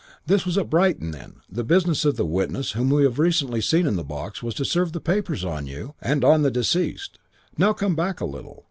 This 0.25 0.47
was 0.47 0.57
at 0.57 0.67
Brighton, 0.67 1.11
then. 1.11 1.41
The 1.47 1.63
business 1.63 2.05
of 2.05 2.15
the 2.17 2.25
witness 2.25 2.71
whom 2.71 2.89
we 2.89 3.03
have 3.03 3.19
recently 3.19 3.61
seen 3.61 3.85
in 3.85 3.97
the 3.97 4.03
box 4.03 4.41
was 4.41 4.55
to 4.55 4.65
serve 4.65 4.93
the 4.93 4.99
papers 4.99 5.45
on 5.45 5.67
you 5.67 5.93
and 6.01 6.25
on 6.25 6.41
the 6.41 6.49
deceased. 6.49 7.19
Now 7.55 7.73
come 7.73 7.95
back 7.95 8.19
a 8.19 8.25
little. 8.25 8.59